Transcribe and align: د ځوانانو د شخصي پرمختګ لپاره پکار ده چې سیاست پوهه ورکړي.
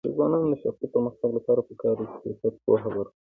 د 0.05 0.07
ځوانانو 0.15 0.49
د 0.51 0.53
شخصي 0.63 0.85
پرمختګ 0.93 1.29
لپاره 1.37 1.61
پکار 1.69 1.95
ده 1.99 2.05
چې 2.11 2.27
سیاست 2.39 2.55
پوهه 2.65 2.89
ورکړي. 2.95 3.19